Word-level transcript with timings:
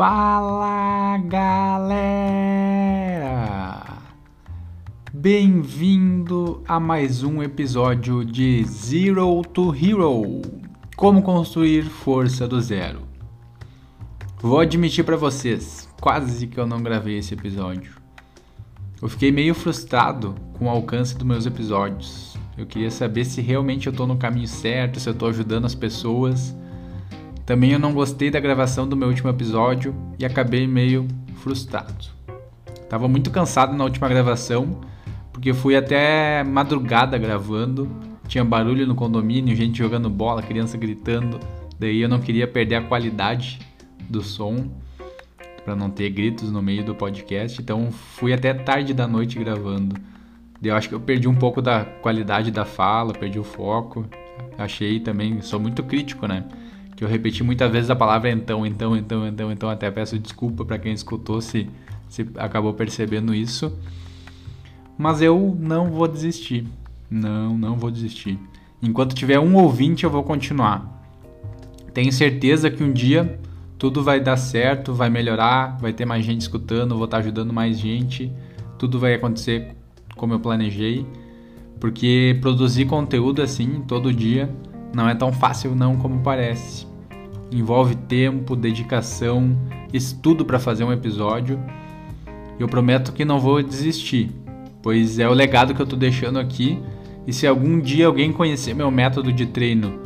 Fala 0.00 1.18
galera! 1.26 1.98
Bem-vindo 5.12 6.62
a 6.66 6.80
mais 6.80 7.22
um 7.22 7.42
episódio 7.42 8.24
de 8.24 8.64
Zero 8.64 9.42
to 9.42 9.74
Hero 9.76 10.40
Como 10.96 11.20
construir 11.20 11.82
força 11.82 12.48
do 12.48 12.58
zero. 12.62 13.02
Vou 14.40 14.58
admitir 14.58 15.04
para 15.04 15.18
vocês, 15.18 15.86
quase 16.00 16.46
que 16.46 16.58
eu 16.58 16.66
não 16.66 16.82
gravei 16.82 17.18
esse 17.18 17.34
episódio. 17.34 17.92
Eu 19.02 19.08
fiquei 19.10 19.30
meio 19.30 19.54
frustrado 19.54 20.34
com 20.54 20.64
o 20.64 20.70
alcance 20.70 21.14
dos 21.14 21.26
meus 21.26 21.44
episódios. 21.44 22.38
Eu 22.56 22.64
queria 22.64 22.90
saber 22.90 23.26
se 23.26 23.42
realmente 23.42 23.86
eu 23.86 23.92
tô 23.92 24.06
no 24.06 24.16
caminho 24.16 24.48
certo, 24.48 24.98
se 24.98 25.10
eu 25.10 25.14
tô 25.14 25.26
ajudando 25.26 25.66
as 25.66 25.74
pessoas 25.74 26.56
também 27.50 27.72
eu 27.72 27.80
não 27.80 27.92
gostei 27.92 28.30
da 28.30 28.38
gravação 28.38 28.86
do 28.86 28.96
meu 28.96 29.08
último 29.08 29.28
episódio 29.28 29.92
e 30.16 30.24
acabei 30.24 30.68
meio 30.68 31.08
frustrado. 31.34 32.06
Tava 32.88 33.08
muito 33.08 33.28
cansado 33.28 33.76
na 33.76 33.82
última 33.82 34.08
gravação, 34.08 34.80
porque 35.32 35.52
fui 35.52 35.74
até 35.74 36.44
madrugada 36.44 37.18
gravando, 37.18 37.90
tinha 38.28 38.44
barulho 38.44 38.86
no 38.86 38.94
condomínio, 38.94 39.56
gente 39.56 39.78
jogando 39.78 40.08
bola, 40.08 40.44
criança 40.44 40.78
gritando, 40.78 41.40
daí 41.76 42.00
eu 42.00 42.08
não 42.08 42.20
queria 42.20 42.46
perder 42.46 42.76
a 42.76 42.82
qualidade 42.82 43.58
do 44.08 44.22
som 44.22 44.70
para 45.64 45.74
não 45.74 45.90
ter 45.90 46.08
gritos 46.10 46.52
no 46.52 46.62
meio 46.62 46.84
do 46.84 46.94
podcast, 46.94 47.60
então 47.60 47.90
fui 47.90 48.32
até 48.32 48.54
tarde 48.54 48.94
da 48.94 49.08
noite 49.08 49.40
gravando. 49.40 49.96
Eu 50.62 50.76
acho 50.76 50.88
que 50.88 50.94
eu 50.94 51.00
perdi 51.00 51.26
um 51.26 51.34
pouco 51.34 51.60
da 51.60 51.84
qualidade 51.84 52.52
da 52.52 52.64
fala, 52.64 53.12
perdi 53.12 53.40
o 53.40 53.44
foco. 53.44 54.06
Achei 54.56 55.00
também, 55.00 55.40
sou 55.40 55.58
muito 55.58 55.82
crítico, 55.82 56.28
né? 56.28 56.44
Que 57.00 57.04
eu 57.04 57.08
repeti 57.08 57.42
muitas 57.42 57.72
vezes 57.72 57.88
a 57.88 57.96
palavra 57.96 58.30
então, 58.30 58.66
então, 58.66 58.94
então, 58.94 59.26
então, 59.26 59.50
então, 59.50 59.70
até 59.70 59.90
peço 59.90 60.18
desculpa 60.18 60.66
para 60.66 60.78
quem 60.78 60.92
escutou 60.92 61.40
se, 61.40 61.66
se 62.10 62.28
acabou 62.36 62.74
percebendo 62.74 63.34
isso. 63.34 63.74
Mas 64.98 65.22
eu 65.22 65.56
não 65.58 65.90
vou 65.90 66.06
desistir. 66.06 66.66
Não, 67.10 67.56
não 67.56 67.74
vou 67.74 67.90
desistir. 67.90 68.38
Enquanto 68.82 69.14
tiver 69.14 69.40
um 69.40 69.56
ouvinte, 69.56 70.04
eu 70.04 70.10
vou 70.10 70.22
continuar. 70.22 71.02
Tenho 71.94 72.12
certeza 72.12 72.70
que 72.70 72.84
um 72.84 72.92
dia 72.92 73.40
tudo 73.78 74.02
vai 74.02 74.20
dar 74.20 74.36
certo, 74.36 74.92
vai 74.92 75.08
melhorar, 75.08 75.78
vai 75.80 75.94
ter 75.94 76.04
mais 76.04 76.22
gente 76.22 76.42
escutando, 76.42 76.96
vou 76.96 77.06
estar 77.06 77.16
ajudando 77.16 77.50
mais 77.50 77.78
gente, 77.78 78.30
tudo 78.78 78.98
vai 78.98 79.14
acontecer 79.14 79.74
como 80.16 80.34
eu 80.34 80.38
planejei, 80.38 81.06
porque 81.80 82.36
produzir 82.42 82.84
conteúdo 82.84 83.40
assim 83.40 83.80
todo 83.88 84.12
dia 84.12 84.54
não 84.94 85.08
é 85.08 85.14
tão 85.14 85.32
fácil 85.32 85.74
não 85.74 85.96
como 85.96 86.20
parece 86.20 86.89
envolve 87.50 87.94
tempo, 87.94 88.54
dedicação, 88.56 89.56
estudo 89.92 90.44
para 90.44 90.58
fazer 90.58 90.84
um 90.84 90.92
episódio. 90.92 91.60
Eu 92.58 92.68
prometo 92.68 93.12
que 93.12 93.24
não 93.24 93.40
vou 93.40 93.62
desistir, 93.62 94.30
pois 94.82 95.18
é 95.18 95.28
o 95.28 95.32
legado 95.32 95.74
que 95.74 95.80
eu 95.80 95.84
estou 95.84 95.98
deixando 95.98 96.38
aqui. 96.38 96.78
E 97.26 97.32
se 97.32 97.46
algum 97.46 97.80
dia 97.80 98.06
alguém 98.06 98.32
conhecer 98.32 98.74
meu 98.74 98.90
método 98.90 99.32
de 99.32 99.46
treino 99.46 100.00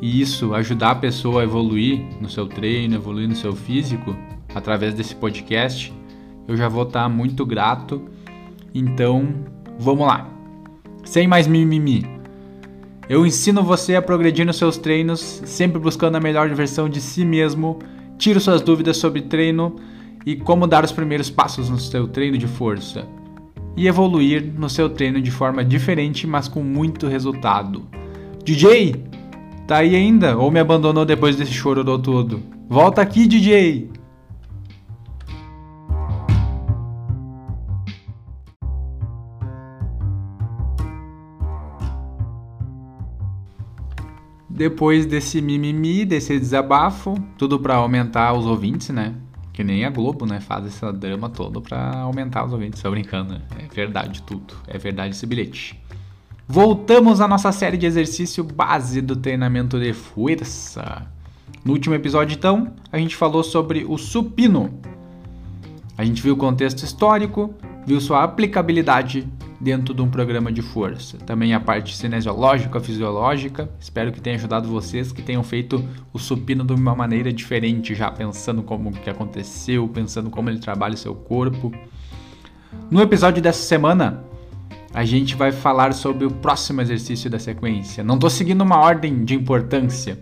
e 0.00 0.20
isso 0.20 0.54
ajudar 0.54 0.92
a 0.92 0.94
pessoa 0.94 1.42
a 1.42 1.44
evoluir 1.44 2.02
no 2.20 2.28
seu 2.28 2.46
treino, 2.46 2.94
evoluir 2.94 3.28
no 3.28 3.36
seu 3.36 3.54
físico 3.54 4.16
através 4.54 4.94
desse 4.94 5.14
podcast, 5.14 5.92
eu 6.48 6.56
já 6.56 6.68
vou 6.68 6.84
estar 6.84 7.02
tá 7.04 7.08
muito 7.08 7.44
grato. 7.44 8.02
Então, 8.74 9.34
vamos 9.78 10.06
lá. 10.06 10.28
Sem 11.04 11.26
mais 11.26 11.46
mimimi. 11.46 12.19
Eu 13.10 13.26
ensino 13.26 13.64
você 13.64 13.96
a 13.96 14.02
progredir 14.02 14.46
nos 14.46 14.56
seus 14.56 14.78
treinos, 14.78 15.42
sempre 15.44 15.80
buscando 15.80 16.14
a 16.14 16.20
melhor 16.20 16.48
versão 16.50 16.88
de 16.88 17.00
si 17.00 17.24
mesmo. 17.24 17.80
Tiro 18.16 18.38
suas 18.38 18.62
dúvidas 18.62 18.98
sobre 18.98 19.22
treino 19.22 19.74
e 20.24 20.36
como 20.36 20.64
dar 20.64 20.84
os 20.84 20.92
primeiros 20.92 21.28
passos 21.28 21.68
no 21.68 21.76
seu 21.76 22.06
treino 22.06 22.38
de 22.38 22.46
força. 22.46 23.04
E 23.76 23.88
evoluir 23.88 24.52
no 24.56 24.70
seu 24.70 24.88
treino 24.88 25.20
de 25.20 25.32
forma 25.32 25.64
diferente, 25.64 26.24
mas 26.24 26.46
com 26.46 26.62
muito 26.62 27.08
resultado. 27.08 27.82
DJ, 28.44 29.04
tá 29.66 29.78
aí 29.78 29.96
ainda 29.96 30.36
ou 30.38 30.48
me 30.48 30.60
abandonou 30.60 31.04
depois 31.04 31.34
desse 31.34 31.52
choro 31.52 31.82
do 31.82 31.98
todo? 31.98 32.40
Volta 32.68 33.02
aqui, 33.02 33.26
DJ! 33.26 33.90
Depois 44.60 45.06
desse 45.06 45.40
mimimi, 45.40 46.04
desse 46.04 46.38
desabafo, 46.38 47.14
tudo 47.38 47.58
para 47.58 47.76
aumentar 47.76 48.34
os 48.34 48.44
ouvintes, 48.44 48.90
né? 48.90 49.14
Que 49.54 49.64
nem 49.64 49.86
a 49.86 49.88
Globo, 49.88 50.26
né? 50.26 50.38
Faz 50.38 50.66
esse 50.66 50.92
drama 50.92 51.30
todo 51.30 51.62
para 51.62 51.96
aumentar 52.00 52.44
os 52.44 52.52
ouvintes. 52.52 52.82
Tô 52.82 52.90
brincando, 52.90 53.32
né? 53.32 53.40
É 53.58 53.74
verdade 53.74 54.20
tudo. 54.20 54.52
É 54.68 54.76
verdade 54.76 55.14
esse 55.14 55.24
bilhete. 55.24 55.82
Voltamos 56.46 57.22
à 57.22 57.26
nossa 57.26 57.50
série 57.52 57.78
de 57.78 57.86
exercício 57.86 58.44
base 58.44 59.00
do 59.00 59.16
treinamento 59.16 59.80
de 59.80 59.94
força. 59.94 61.06
No 61.64 61.72
último 61.72 61.94
episódio, 61.94 62.36
então, 62.36 62.74
a 62.92 62.98
gente 62.98 63.16
falou 63.16 63.42
sobre 63.42 63.86
o 63.88 63.96
supino. 63.96 64.78
A 65.96 66.04
gente 66.04 66.20
viu 66.20 66.34
o 66.34 66.36
contexto 66.36 66.82
histórico, 66.82 67.54
viu 67.86 67.98
sua 67.98 68.24
aplicabilidade 68.24 69.26
dentro 69.60 69.92
de 69.92 70.00
um 70.00 70.08
programa 70.08 70.50
de 70.50 70.62
força. 70.62 71.18
Também 71.18 71.52
a 71.52 71.60
parte 71.60 71.96
cinesiológica, 71.96 72.80
fisiológica. 72.80 73.70
Espero 73.78 74.10
que 74.10 74.20
tenha 74.20 74.36
ajudado 74.36 74.68
vocês 74.68 75.12
que 75.12 75.20
tenham 75.20 75.42
feito 75.42 75.84
o 76.12 76.18
supino 76.18 76.64
de 76.64 76.72
uma 76.72 76.94
maneira 76.94 77.32
diferente, 77.32 77.94
já 77.94 78.10
pensando 78.10 78.62
como 78.62 78.90
que 78.90 79.10
aconteceu, 79.10 79.86
pensando 79.88 80.30
como 80.30 80.48
ele 80.48 80.58
trabalha 80.58 80.94
o 80.94 80.98
seu 80.98 81.14
corpo. 81.14 81.70
No 82.90 83.02
episódio 83.02 83.42
dessa 83.42 83.62
semana, 83.62 84.24
a 84.94 85.04
gente 85.04 85.36
vai 85.36 85.52
falar 85.52 85.92
sobre 85.92 86.24
o 86.24 86.30
próximo 86.30 86.80
exercício 86.80 87.28
da 87.28 87.38
sequência. 87.38 88.02
Não 88.02 88.14
estou 88.14 88.30
seguindo 88.30 88.62
uma 88.62 88.78
ordem 88.78 89.24
de 89.24 89.34
importância. 89.34 90.18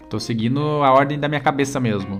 Estou 0.00 0.20
seguindo 0.20 0.60
a 0.60 0.92
ordem 0.92 1.18
da 1.18 1.28
minha 1.28 1.40
cabeça 1.40 1.80
mesmo. 1.80 2.18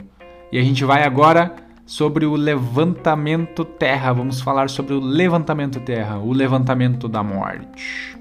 E 0.50 0.58
a 0.58 0.62
gente 0.62 0.84
vai 0.84 1.04
agora 1.04 1.54
sobre 1.86 2.24
o 2.24 2.34
levantamento 2.34 3.64
terra. 3.64 4.12
Vamos 4.12 4.40
falar 4.40 4.70
sobre 4.70 4.94
o 4.94 5.00
levantamento 5.00 5.80
terra, 5.80 6.18
o 6.18 6.32
levantamento 6.32 7.08
da 7.08 7.22
morte. 7.22 8.16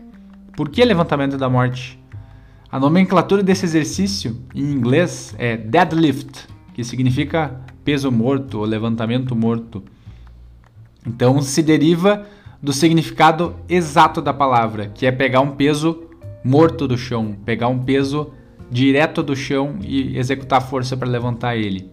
Por 0.55 0.69
que 0.69 0.83
levantamento 0.83 1.37
da 1.37 1.49
morte? 1.49 1.99
A 2.71 2.79
nomenclatura 2.79 3.43
desse 3.43 3.65
exercício 3.65 4.41
em 4.53 4.71
inglês 4.71 5.35
é 5.37 5.55
deadlift, 5.55 6.47
que 6.73 6.83
significa 6.83 7.61
peso 7.83 8.11
morto 8.11 8.59
ou 8.59 8.65
levantamento 8.65 9.35
morto. 9.35 9.83
Então 11.05 11.41
se 11.41 11.61
deriva 11.61 12.25
do 12.61 12.73
significado 12.73 13.55
exato 13.67 14.21
da 14.21 14.33
palavra, 14.33 14.87
que 14.87 15.05
é 15.05 15.11
pegar 15.11 15.41
um 15.41 15.51
peso 15.51 16.03
morto 16.43 16.87
do 16.87 16.97
chão, 16.97 17.35
pegar 17.45 17.67
um 17.67 17.77
peso 17.77 18.31
direto 18.71 19.21
do 19.21 19.35
chão 19.35 19.75
e 19.81 20.17
executar 20.17 20.61
força 20.61 20.97
para 20.97 21.07
levantar 21.07 21.55
ele. 21.55 21.92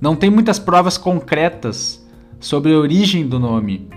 Não 0.00 0.14
tem 0.14 0.30
muitas 0.30 0.58
provas 0.58 0.96
concretas 0.96 2.06
sobre 2.38 2.72
a 2.72 2.78
origem 2.78 3.26
do 3.26 3.38
nome. 3.38 3.88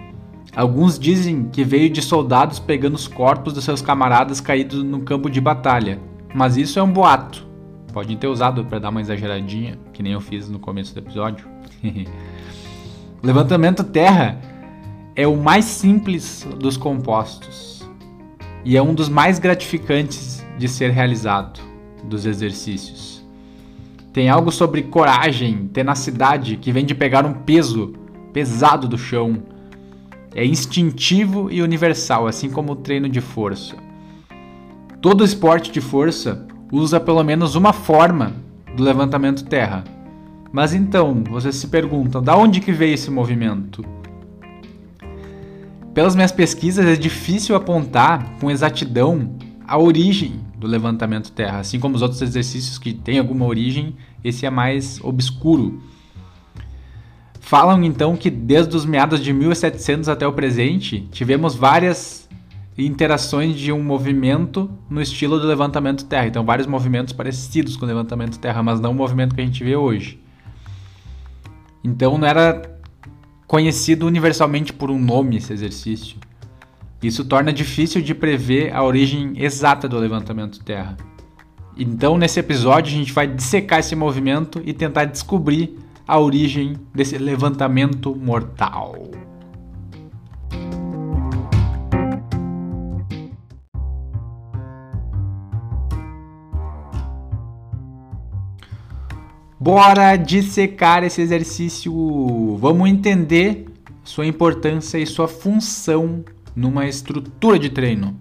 Alguns 0.55 0.97
dizem 0.97 1.45
que 1.45 1.63
veio 1.63 1.89
de 1.89 2.01
soldados 2.01 2.59
pegando 2.59 2.95
os 2.95 3.07
corpos 3.07 3.53
dos 3.53 3.63
seus 3.63 3.81
camaradas 3.81 4.41
caídos 4.41 4.83
no 4.83 5.01
campo 5.01 5.29
de 5.29 5.39
batalha, 5.39 5.99
mas 6.33 6.57
isso 6.57 6.79
é 6.79 6.83
um 6.83 6.91
boato. 6.91 7.47
Podem 7.93 8.17
ter 8.17 8.27
usado 8.27 8.65
para 8.65 8.79
dar 8.79 8.89
uma 8.89 9.01
exageradinha, 9.01 9.77
que 9.93 10.01
nem 10.01 10.13
eu 10.13 10.21
fiz 10.21 10.49
no 10.49 10.59
começo 10.59 10.93
do 10.93 10.99
episódio. 10.99 11.45
Levantamento 13.21 13.83
terra 13.83 14.41
é 15.15 15.27
o 15.27 15.37
mais 15.37 15.65
simples 15.65 16.47
dos 16.59 16.77
compostos 16.77 17.87
e 18.65 18.75
é 18.75 18.81
um 18.81 18.93
dos 18.93 19.07
mais 19.07 19.39
gratificantes 19.39 20.43
de 20.57 20.67
ser 20.67 20.89
realizado 20.89 21.59
dos 22.03 22.25
exercícios. 22.25 23.20
Tem 24.13 24.29
algo 24.29 24.51
sobre 24.51 24.83
coragem, 24.83 25.69
tenacidade, 25.71 26.57
que 26.57 26.71
vem 26.71 26.85
de 26.85 26.93
pegar 26.93 27.25
um 27.25 27.33
peso 27.33 27.93
pesado 28.33 28.87
do 28.87 28.97
chão. 28.97 29.43
É 30.35 30.45
instintivo 30.45 31.49
e 31.49 31.61
universal, 31.61 32.27
assim 32.27 32.49
como 32.49 32.73
o 32.73 32.75
treino 32.75 33.07
de 33.07 33.21
força. 33.21 33.75
Todo 35.01 35.23
esporte 35.23 35.71
de 35.71 35.79
força 35.79 36.45
usa 36.71 36.99
pelo 36.99 37.23
menos 37.23 37.55
uma 37.55 37.71
forma 37.71 38.33
do 38.75 38.83
levantamento 38.83 39.45
terra. 39.45 39.83
Mas 40.51 40.73
então, 40.73 41.23
vocês 41.29 41.55
se 41.55 41.67
perguntam, 41.67 42.21
da 42.21 42.35
onde 42.35 42.59
que 42.59 42.73
veio 42.73 42.93
esse 42.93 43.09
movimento? 43.09 43.83
Pelas 45.93 46.15
minhas 46.15 46.31
pesquisas 46.31 46.85
é 46.85 46.95
difícil 46.95 47.55
apontar 47.55 48.37
com 48.39 48.51
exatidão 48.51 49.35
a 49.65 49.77
origem 49.77 50.39
do 50.61 50.67
levantamento 50.67 51.31
terra. 51.31 51.59
Assim 51.59 51.79
como 51.79 51.95
os 51.95 52.01
outros 52.01 52.21
exercícios 52.21 52.77
que 52.77 52.93
têm 52.93 53.19
alguma 53.19 53.45
origem, 53.45 53.95
esse 54.23 54.45
é 54.45 54.49
mais 54.49 54.99
obscuro. 55.03 55.81
Falam 57.39 57.83
então 57.83 58.15
que 58.15 58.29
desde 58.29 58.75
os 58.75 58.85
meados 58.85 59.19
de 59.19 59.33
1700 59.33 60.07
até 60.07 60.25
o 60.25 60.31
presente, 60.31 61.07
tivemos 61.11 61.55
várias 61.55 62.29
interações 62.77 63.57
de 63.57 63.71
um 63.71 63.83
movimento 63.83 64.69
no 64.89 65.01
estilo 65.01 65.39
do 65.39 65.47
levantamento 65.47 66.05
terra. 66.05 66.27
Então, 66.27 66.45
vários 66.45 66.67
movimentos 66.67 67.13
parecidos 67.13 67.75
com 67.75 67.85
o 67.85 67.87
levantamento 67.87 68.39
terra, 68.39 68.63
mas 68.63 68.79
não 68.79 68.91
o 68.91 68.95
movimento 68.95 69.35
que 69.35 69.41
a 69.41 69.45
gente 69.45 69.63
vê 69.63 69.75
hoje. 69.75 70.19
Então 71.83 72.17
não 72.17 72.27
era 72.27 72.79
conhecido 73.47 74.05
universalmente 74.05 74.71
por 74.71 74.91
um 74.91 74.99
nome 74.99 75.37
esse 75.37 75.51
exercício. 75.51 76.17
Isso 77.01 77.25
torna 77.25 77.51
difícil 77.51 77.99
de 77.99 78.13
prever 78.13 78.71
a 78.75 78.83
origem 78.83 79.33
exata 79.35 79.89
do 79.89 79.97
levantamento 79.97 80.63
terra. 80.63 80.95
Então, 81.75 82.15
nesse 82.15 82.39
episódio, 82.39 82.93
a 82.93 82.97
gente 82.97 83.11
vai 83.11 83.25
dissecar 83.25 83.79
esse 83.79 83.95
movimento 83.95 84.61
e 84.63 84.71
tentar 84.71 85.05
descobrir 85.05 85.79
a 86.07 86.19
origem 86.19 86.75
desse 86.93 87.17
levantamento 87.17 88.15
mortal. 88.15 89.09
Bora 99.59 100.15
dissecar 100.17 101.03
esse 101.03 101.21
exercício. 101.21 102.57
Vamos 102.57 102.89
entender 102.89 103.65
sua 104.03 104.25
importância 104.25 104.99
e 104.99 105.05
sua 105.05 105.27
função 105.27 106.23
numa 106.55 106.87
estrutura 106.87 107.57
de 107.57 107.69
treino. 107.69 108.19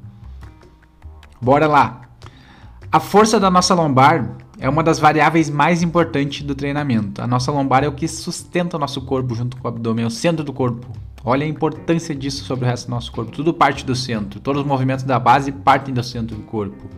Bora 1.40 1.66
lá. 1.66 2.02
A 2.92 3.00
força 3.00 3.38
da 3.38 3.50
nossa 3.50 3.74
lombar 3.74 4.36
é 4.58 4.68
uma 4.68 4.82
das 4.82 4.98
variáveis 4.98 5.48
mais 5.48 5.82
importantes 5.82 6.42
do 6.42 6.54
treinamento. 6.54 7.22
A 7.22 7.26
nossa 7.26 7.50
lombar 7.50 7.82
é 7.82 7.88
o 7.88 7.92
que 7.92 8.06
sustenta 8.06 8.76
o 8.76 8.80
nosso 8.80 9.00
corpo 9.02 9.34
junto 9.34 9.56
com 9.56 9.66
o 9.66 9.70
abdômen, 9.70 10.04
é 10.04 10.06
o 10.06 10.10
centro 10.10 10.44
do 10.44 10.52
corpo. 10.52 10.86
Olha 11.24 11.44
a 11.44 11.48
importância 11.48 12.14
disso 12.14 12.44
sobre 12.44 12.64
o 12.64 12.68
resto 12.68 12.86
do 12.86 12.90
nosso 12.90 13.12
corpo. 13.12 13.30
Tudo 13.32 13.54
parte 13.54 13.84
do 13.84 13.94
centro. 13.94 14.40
Todos 14.40 14.62
os 14.62 14.66
movimentos 14.66 15.04
da 15.04 15.18
base 15.18 15.52
partem 15.52 15.94
do 15.94 16.02
centro 16.02 16.36
do 16.36 16.42
corpo. 16.42 16.88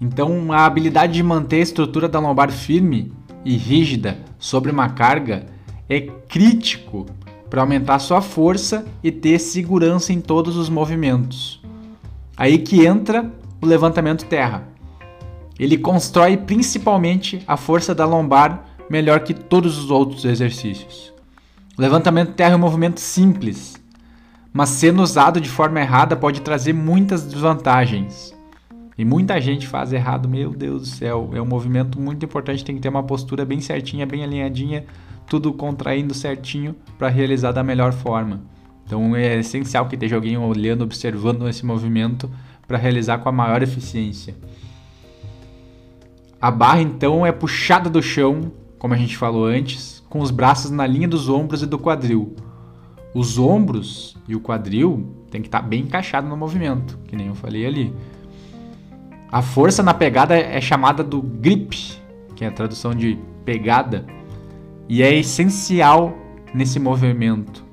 Então, 0.00 0.52
a 0.52 0.64
habilidade 0.64 1.14
de 1.14 1.22
manter 1.22 1.56
a 1.56 1.60
estrutura 1.60 2.08
da 2.08 2.18
lombar 2.18 2.50
firme 2.50 3.12
e 3.44 3.56
rígida 3.56 4.18
sobre 4.38 4.70
uma 4.70 4.88
carga 4.90 5.46
é 5.88 6.00
crítico 6.00 7.06
para 7.50 7.60
aumentar 7.60 7.98
sua 7.98 8.22
força 8.22 8.86
e 9.02 9.10
ter 9.10 9.40
segurança 9.40 10.12
em 10.12 10.20
todos 10.20 10.56
os 10.56 10.68
movimentos. 10.68 11.60
Aí 12.36 12.58
que 12.58 12.86
entra 12.86 13.30
o 13.60 13.66
levantamento 13.66 14.24
terra. 14.24 14.68
Ele 15.58 15.76
constrói 15.76 16.36
principalmente 16.36 17.42
a 17.46 17.56
força 17.56 17.94
da 17.94 18.06
lombar 18.06 18.64
melhor 18.88 19.20
que 19.20 19.34
todos 19.34 19.76
os 19.76 19.90
outros 19.90 20.24
exercícios. 20.24 21.12
O 21.76 21.82
levantamento 21.82 22.32
terra 22.32 22.52
é 22.52 22.56
um 22.56 22.60
movimento 22.60 23.00
simples, 23.00 23.74
mas 24.52 24.70
sendo 24.70 25.02
usado 25.02 25.40
de 25.40 25.48
forma 25.48 25.80
errada 25.80 26.16
pode 26.16 26.40
trazer 26.40 26.72
muitas 26.72 27.24
desvantagens. 27.24 28.34
E 28.96 29.04
muita 29.04 29.40
gente 29.40 29.66
faz 29.66 29.92
errado, 29.92 30.28
meu 30.28 30.50
Deus 30.50 30.82
do 30.82 30.88
céu. 30.88 31.30
É 31.32 31.40
um 31.40 31.46
movimento 31.46 32.00
muito 32.00 32.24
importante, 32.24 32.64
tem 32.64 32.74
que 32.74 32.82
ter 32.82 32.88
uma 32.88 33.02
postura 33.02 33.44
bem 33.44 33.60
certinha, 33.60 34.06
bem 34.06 34.22
alinhadinha, 34.22 34.84
tudo 35.30 35.52
contraindo 35.52 36.12
certinho 36.12 36.74
para 36.98 37.08
realizar 37.08 37.52
da 37.52 37.62
melhor 37.62 37.92
forma. 37.92 38.42
Então 38.84 39.14
é 39.14 39.38
essencial 39.38 39.86
que 39.86 39.94
esteja 39.94 40.16
alguém 40.16 40.36
olhando, 40.36 40.82
observando 40.82 41.48
esse 41.48 41.64
movimento 41.64 42.28
para 42.66 42.76
realizar 42.76 43.18
com 43.18 43.28
a 43.28 43.32
maior 43.32 43.62
eficiência. 43.62 44.34
A 46.42 46.50
barra 46.50 46.82
então 46.82 47.24
é 47.24 47.30
puxada 47.30 47.88
do 47.88 48.02
chão, 48.02 48.50
como 48.76 48.92
a 48.92 48.96
gente 48.96 49.16
falou 49.16 49.46
antes, 49.46 50.04
com 50.10 50.18
os 50.18 50.32
braços 50.32 50.72
na 50.72 50.84
linha 50.84 51.06
dos 51.06 51.28
ombros 51.28 51.62
e 51.62 51.66
do 51.66 51.78
quadril. 51.78 52.34
Os 53.14 53.38
ombros 53.38 54.16
e 54.26 54.34
o 54.34 54.40
quadril 54.40 55.14
tem 55.30 55.40
que 55.40 55.46
estar 55.46 55.62
tá 55.62 55.68
bem 55.68 55.82
encaixado 55.82 56.28
no 56.28 56.36
movimento, 56.36 56.98
que 57.06 57.14
nem 57.14 57.28
eu 57.28 57.36
falei 57.36 57.64
ali. 57.64 57.94
A 59.30 59.42
força 59.42 59.80
na 59.80 59.94
pegada 59.94 60.36
é 60.36 60.60
chamada 60.60 61.04
do 61.04 61.22
grip, 61.22 61.76
que 62.34 62.44
é 62.44 62.48
a 62.48 62.52
tradução 62.52 62.92
de 62.92 63.16
pegada, 63.44 64.04
e 64.90 65.04
é 65.04 65.14
essencial 65.14 66.18
nesse 66.52 66.80
movimento. 66.80 67.64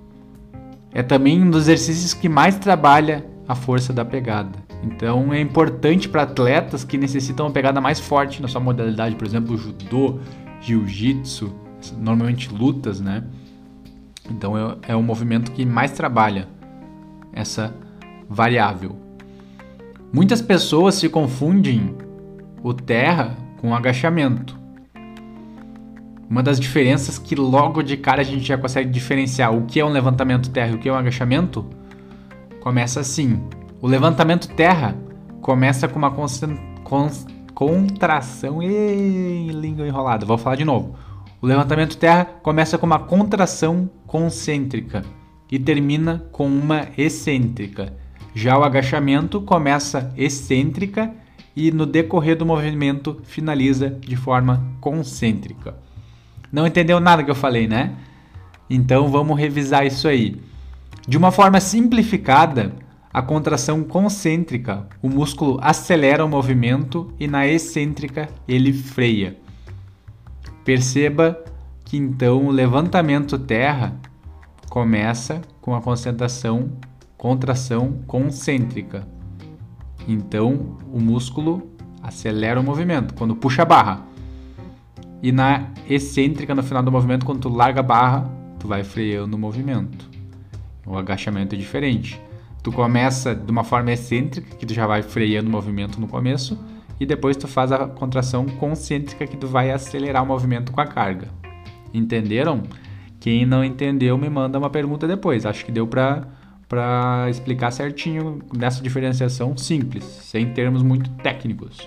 É 0.93 1.01
também 1.01 1.41
um 1.41 1.49
dos 1.49 1.63
exercícios 1.63 2.13
que 2.13 2.29
mais 2.29 2.59
trabalha 2.59 3.25
a 3.47 3.55
força 3.55 3.91
da 3.91 4.05
pegada. 4.05 4.59
Então 4.83 5.33
é 5.33 5.41
importante 5.41 6.07
para 6.07 6.21
atletas 6.21 6.83
que 6.83 6.95
necessitam 6.95 7.47
uma 7.47 7.51
pegada 7.51 7.81
mais 7.81 7.99
forte 7.99 8.39
na 8.39 8.47
sua 8.47 8.61
modalidade, 8.61 9.15
por 9.15 9.25
exemplo, 9.25 9.57
judô, 9.57 10.19
jiu-jitsu, 10.61 11.51
normalmente 11.97 12.53
lutas, 12.53 13.01
né? 13.01 13.23
Então 14.29 14.55
é, 14.55 14.77
é 14.89 14.95
o 14.95 15.01
movimento 15.01 15.51
que 15.51 15.65
mais 15.65 15.91
trabalha 15.93 16.47
essa 17.33 17.75
variável. 18.29 18.95
Muitas 20.13 20.39
pessoas 20.39 20.93
se 20.93 21.09
confundem 21.09 21.95
o 22.61 22.75
terra 22.75 23.35
com 23.59 23.71
o 23.71 23.73
agachamento. 23.73 24.66
Uma 26.29 26.43
das 26.43 26.59
diferenças 26.59 27.17
que 27.17 27.35
logo 27.35 27.81
de 27.81 27.95
cara 27.95 28.21
a 28.21 28.25
gente 28.25 28.43
já 28.43 28.57
consegue 28.57 28.89
diferenciar 28.89 29.55
o 29.55 29.65
que 29.65 29.79
é 29.79 29.85
um 29.85 29.89
levantamento 29.89 30.49
terra 30.49 30.71
e 30.71 30.75
o 30.75 30.77
que 30.77 30.89
é 30.89 30.91
um 30.91 30.97
agachamento 30.97 31.65
começa 32.59 32.99
assim. 32.99 33.41
O 33.81 33.87
levantamento 33.87 34.49
terra 34.49 34.95
começa 35.41 35.87
com 35.87 35.97
uma 35.97 36.13
contração 37.53 38.61
e 38.61 39.47
língua 39.53 39.87
enrolada. 39.87 40.25
Vou 40.25 40.37
falar 40.37 40.57
de 40.57 40.65
novo. 40.65 40.95
O 41.41 41.47
levantamento 41.47 41.97
terra 41.97 42.25
começa 42.25 42.77
com 42.77 42.85
uma 42.85 42.99
contração 42.99 43.89
concêntrica 44.05 45.03
e 45.49 45.57
termina 45.57 46.25
com 46.31 46.47
uma 46.47 46.87
excêntrica. 46.97 47.93
Já 48.35 48.57
o 48.57 48.63
agachamento 48.63 49.39
começa 49.39 50.13
excêntrica 50.17 51.13
e 51.55 51.71
no 51.71 51.85
decorrer 51.85 52.35
do 52.35 52.45
movimento 52.45 53.21
finaliza 53.23 53.89
de 53.89 54.15
forma 54.17 54.61
concêntrica. 54.81 55.86
Não 56.51 56.67
entendeu 56.67 56.99
nada 56.99 57.23
que 57.23 57.31
eu 57.31 57.35
falei, 57.35 57.67
né? 57.67 57.93
Então 58.69 59.07
vamos 59.09 59.39
revisar 59.39 59.85
isso 59.85 60.07
aí. 60.07 60.41
De 61.07 61.17
uma 61.17 61.31
forma 61.31 61.59
simplificada, 61.59 62.73
a 63.13 63.21
contração 63.21 63.83
concêntrica, 63.83 64.87
o 65.01 65.09
músculo 65.09 65.57
acelera 65.61 66.23
o 66.23 66.29
movimento 66.29 67.13
e 67.19 67.27
na 67.27 67.47
excêntrica 67.47 68.29
ele 68.47 68.73
freia. 68.73 69.37
Perceba 70.63 71.43
que 71.85 71.97
então 71.97 72.45
o 72.45 72.51
levantamento 72.51 73.39
terra 73.39 73.95
começa 74.69 75.41
com 75.61 75.73
a 75.73 75.81
concentração 75.81 76.69
contração 77.17 77.99
concêntrica. 78.05 79.07
Então, 80.07 80.77
o 80.93 80.99
músculo 80.99 81.71
acelera 82.01 82.59
o 82.59 82.63
movimento 82.63 83.13
quando 83.13 83.35
puxa 83.35 83.63
a 83.63 83.65
barra. 83.65 84.06
E 85.21 85.31
na 85.31 85.69
excêntrica, 85.89 86.53
no 86.53 86.63
final 86.63 86.83
do 86.83 86.91
movimento, 86.91 87.25
quando 87.25 87.39
tu 87.39 87.49
larga 87.49 87.79
a 87.79 87.83
barra, 87.83 88.31
tu 88.59 88.67
vai 88.67 88.83
freando 88.83 89.35
o 89.35 89.39
movimento. 89.39 90.09
O 90.85 90.97
agachamento 90.97 91.55
é 91.55 91.57
diferente. 91.57 92.21
Tu 92.63 92.71
começa 92.71 93.33
de 93.33 93.51
uma 93.51 93.63
forma 93.63 93.91
excêntrica, 93.91 94.55
que 94.55 94.65
tu 94.65 94.73
já 94.73 94.85
vai 94.85 95.01
freando 95.01 95.47
o 95.47 95.51
movimento 95.51 95.99
no 95.99 96.07
começo, 96.07 96.57
e 96.99 97.05
depois 97.05 97.37
tu 97.37 97.47
faz 97.47 97.71
a 97.71 97.87
contração 97.87 98.45
concêntrica, 98.45 99.25
que 99.25 99.37
tu 99.37 99.47
vai 99.47 99.71
acelerar 99.71 100.23
o 100.23 100.25
movimento 100.25 100.71
com 100.71 100.81
a 100.81 100.85
carga. 100.85 101.27
Entenderam? 101.93 102.63
Quem 103.19 103.45
não 103.45 103.63
entendeu, 103.63 104.17
me 104.17 104.29
manda 104.29 104.57
uma 104.57 104.69
pergunta 104.69 105.07
depois. 105.07 105.45
Acho 105.45 105.65
que 105.65 105.71
deu 105.71 105.87
para 105.87 106.27
para 106.67 107.29
explicar 107.29 107.71
certinho 107.71 108.41
nessa 108.53 108.83
diferenciação 108.83 109.55
simples, 109.55 110.03
sem 110.03 110.51
termos 110.51 110.83
muito 110.83 111.09
técnicos. 111.21 111.77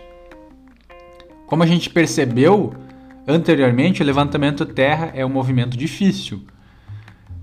Como 1.47 1.63
a 1.63 1.67
gente 1.67 1.91
percebeu 1.91 2.73
anteriormente, 3.31 4.03
o 4.03 4.07
levantamento 4.07 4.67
terra 4.67 5.11
é 5.15 5.25
um 5.25 5.29
movimento 5.29 5.77
difícil. 5.77 6.43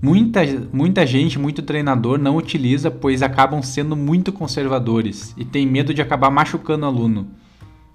Muita, 0.00 0.40
muita 0.72 1.04
gente, 1.04 1.38
muito 1.38 1.60
treinador 1.62 2.18
não 2.18 2.36
utiliza, 2.36 2.90
pois 2.90 3.22
acabam 3.22 3.60
sendo 3.62 3.96
muito 3.96 4.32
conservadores 4.32 5.34
e 5.36 5.44
tem 5.44 5.66
medo 5.66 5.92
de 5.92 6.00
acabar 6.00 6.30
machucando 6.30 6.86
o 6.86 6.88
aluno. 6.88 7.28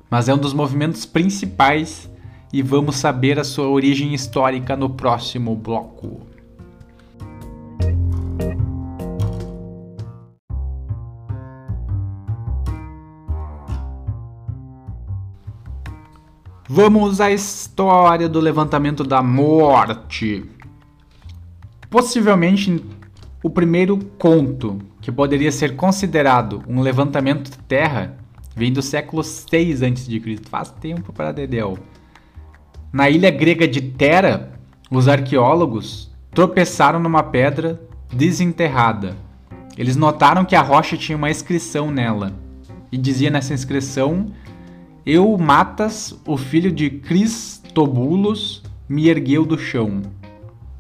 Mas 0.10 0.28
é 0.28 0.34
um 0.34 0.38
dos 0.38 0.54
movimentos 0.54 1.06
principais 1.06 2.12
e 2.52 2.62
vamos 2.62 2.98
saber 2.98 3.40
a 3.40 3.44
sua 3.44 3.68
origem 3.68 4.14
histórica 4.14 4.76
no 4.76 4.90
próximo 4.90 5.56
bloco. 5.56 6.33
Vamos 16.76 17.22
à 17.22 17.30
história 17.30 18.28
do 18.28 18.40
levantamento 18.40 19.04
da 19.04 19.22
morte. 19.22 20.44
Possivelmente 21.88 22.84
o 23.44 23.50
primeiro 23.52 24.00
conto 24.18 24.80
que 25.00 25.12
poderia 25.12 25.52
ser 25.52 25.76
considerado 25.76 26.64
um 26.68 26.82
levantamento 26.82 27.52
de 27.52 27.60
terra 27.60 28.18
vem 28.56 28.74
do 28.74 28.82
século 28.82 29.24
6 29.24 29.84
a.C. 29.84 30.40
Faz 30.50 30.72
tempo 30.72 31.14
para 31.14 31.32
Dedéu. 31.32 31.78
Na 32.92 33.08
ilha 33.08 33.30
grega 33.30 33.68
de 33.68 33.80
Tera, 33.80 34.54
os 34.90 35.08
arqueólogos 35.08 36.12
tropeçaram 36.32 37.00
numa 37.00 37.22
pedra 37.22 37.80
desenterrada. 38.12 39.16
Eles 39.78 39.96
notaram 39.96 40.44
que 40.44 40.56
a 40.56 40.62
rocha 40.64 40.98
tinha 40.98 41.20
uma 41.20 41.30
inscrição 41.30 41.92
nela 41.92 42.34
e 42.92 42.98
dizia 42.98 43.30
nessa 43.30 43.54
inscrição 43.54 44.32
eu, 45.06 45.38
Matas, 45.38 46.18
o 46.26 46.38
filho 46.38 46.72
de 46.72 46.90
Cristobulos, 46.90 48.64
me 48.88 49.10
ergueu 49.10 49.46
do 49.46 49.58
chão. 49.58 50.02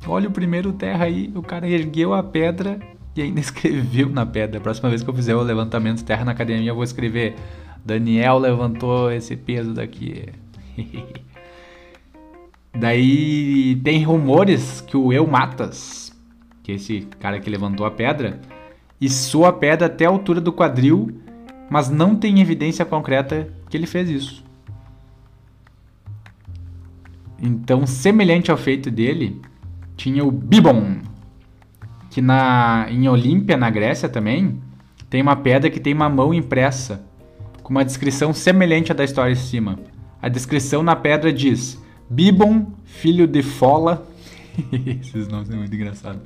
Olha 0.07 0.29
o 0.29 0.31
primeiro 0.31 0.71
terra 0.71 1.05
aí, 1.05 1.31
o 1.35 1.41
cara 1.41 1.67
ergueu 1.67 2.13
a 2.13 2.23
pedra 2.23 2.79
e 3.15 3.21
ainda 3.21 3.39
escreveu 3.41 4.09
na 4.09 4.25
pedra. 4.25 4.61
Próxima 4.61 4.89
vez 4.89 5.03
que 5.03 5.09
eu 5.09 5.13
fizer 5.13 5.35
o 5.35 5.41
levantamento 5.41 6.03
terra 6.05 6.23
na 6.23 6.31
academia, 6.31 6.71
eu 6.71 6.75
vou 6.75 6.83
escrever: 6.83 7.35
Daniel 7.83 8.37
levantou 8.37 9.11
esse 9.11 9.35
peso 9.35 9.73
daqui. 9.73 10.25
Daí 12.75 13.75
tem 13.83 14.03
rumores 14.03 14.81
que 14.81 14.97
o 14.97 15.13
Eu 15.13 15.27
Matas, 15.27 16.11
que 16.63 16.71
é 16.71 16.75
esse 16.75 17.01
cara 17.19 17.39
que 17.39 17.49
levantou 17.49 17.85
a 17.85 17.91
pedra, 17.91 18.39
içou 18.99 19.45
a 19.45 19.53
pedra 19.53 19.85
até 19.87 20.05
a 20.05 20.09
altura 20.09 20.41
do 20.41 20.51
quadril, 20.51 21.11
mas 21.69 21.89
não 21.89 22.15
tem 22.15 22.39
evidência 22.39 22.83
concreta 22.83 23.47
que 23.73 23.77
ele 23.77 23.87
fez 23.87 24.07
isso. 24.07 24.43
Então, 27.41 27.87
semelhante 27.87 28.51
ao 28.51 28.57
feito 28.57 28.91
dele, 28.91 29.41
tinha 29.97 30.23
o 30.23 30.29
Bibon, 30.29 30.97
que 32.11 32.21
na 32.21 32.85
em 32.91 33.09
Olímpia, 33.09 33.57
na 33.57 33.71
Grécia 33.71 34.07
também, 34.07 34.61
tem 35.09 35.23
uma 35.23 35.35
pedra 35.35 35.71
que 35.71 35.79
tem 35.79 35.91
uma 35.91 36.07
mão 36.07 36.31
impressa, 36.31 37.03
com 37.63 37.71
uma 37.71 37.83
descrição 37.83 38.31
semelhante 38.31 38.91
à 38.91 38.95
da 38.95 39.03
história 39.03 39.31
em 39.31 39.35
cima. 39.35 39.79
A 40.21 40.29
descrição 40.29 40.83
na 40.83 40.95
pedra 40.95 41.33
diz: 41.33 41.83
Bibon, 42.07 42.67
filho 42.85 43.25
de 43.25 43.41
Fola. 43.41 44.05
Esses 45.01 45.27
nomes 45.27 45.47
são 45.47 45.57
muito 45.57 45.73
engraçados. 45.73 46.21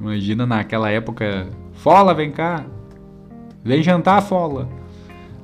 Imagina 0.00 0.44
naquela 0.44 0.90
época: 0.90 1.48
Fola, 1.74 2.12
vem 2.12 2.32
cá. 2.32 2.66
Vem 3.62 3.84
jantar, 3.84 4.20
Fola. 4.20 4.82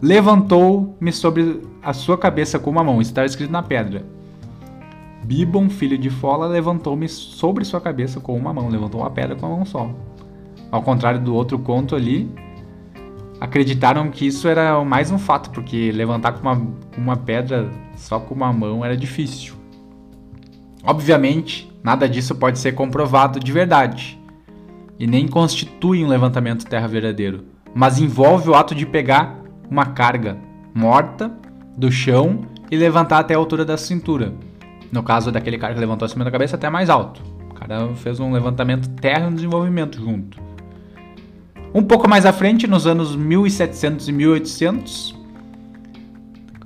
Levantou-me 0.02 1.12
sobre 1.12 1.62
a 1.82 1.92
sua 1.92 2.16
cabeça 2.16 2.58
com 2.58 2.70
uma 2.70 2.82
mão. 2.82 3.00
Está 3.00 3.24
escrito 3.24 3.50
na 3.50 3.62
pedra. 3.62 4.04
Bibon, 5.22 5.68
filho 5.68 5.98
de 5.98 6.08
Fola, 6.08 6.46
levantou-me 6.46 7.06
sobre 7.08 7.64
sua 7.64 7.80
cabeça 7.80 8.18
com 8.18 8.34
uma 8.36 8.52
mão. 8.52 8.68
Levantou 8.68 9.02
uma 9.02 9.10
pedra 9.10 9.36
com 9.36 9.46
uma 9.46 9.56
mão 9.56 9.64
só. 9.66 9.90
Ao 10.70 10.82
contrário 10.82 11.20
do 11.20 11.34
outro 11.34 11.58
conto 11.58 11.94
ali, 11.94 12.30
acreditaram 13.40 14.10
que 14.10 14.26
isso 14.26 14.48
era 14.48 14.82
mais 14.84 15.10
um 15.10 15.18
fato, 15.18 15.50
porque 15.50 15.92
levantar 15.92 16.32
com 16.32 16.40
uma, 16.40 16.66
uma 16.96 17.16
pedra 17.16 17.68
só 17.96 18.18
com 18.18 18.34
uma 18.34 18.52
mão 18.52 18.84
era 18.84 18.96
difícil. 18.96 19.54
Obviamente, 20.82 21.70
nada 21.82 22.08
disso 22.08 22.34
pode 22.34 22.58
ser 22.58 22.72
comprovado 22.72 23.38
de 23.38 23.52
verdade 23.52 24.18
e 24.98 25.06
nem 25.06 25.28
constitui 25.28 26.04
um 26.04 26.08
levantamento 26.08 26.66
terra 26.66 26.86
verdadeiro, 26.86 27.44
mas 27.74 27.98
envolve 27.98 28.48
o 28.48 28.54
ato 28.54 28.74
de 28.74 28.86
pegar 28.86 29.39
uma 29.70 29.86
carga 29.86 30.36
morta 30.74 31.30
do 31.76 31.90
chão 31.90 32.40
e 32.70 32.76
levantar 32.76 33.20
até 33.20 33.34
a 33.34 33.38
altura 33.38 33.64
da 33.64 33.76
cintura. 33.76 34.34
No 34.90 35.02
caso 35.02 35.30
daquele 35.30 35.58
cara 35.58 35.74
que 35.74 35.80
levantou 35.80 36.06
acima 36.06 36.24
da 36.24 36.30
cabeça, 36.30 36.56
até 36.56 36.68
mais 36.68 36.90
alto. 36.90 37.22
O 37.50 37.54
cara 37.54 37.94
fez 37.94 38.18
um 38.18 38.32
levantamento 38.32 38.88
terra 39.00 39.28
um 39.28 39.34
desenvolvimento 39.34 39.98
junto. 39.98 40.40
Um 41.72 41.82
pouco 41.82 42.08
mais 42.08 42.26
à 42.26 42.32
frente, 42.32 42.66
nos 42.66 42.86
anos 42.86 43.14
1700 43.14 44.08
e 44.08 44.12
1800, 44.12 45.16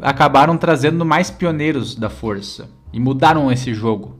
acabaram 0.00 0.56
trazendo 0.56 1.04
mais 1.04 1.30
pioneiros 1.30 1.94
da 1.94 2.08
força 2.08 2.70
e 2.90 2.98
mudaram 2.98 3.52
esse 3.52 3.74
jogo. 3.74 4.18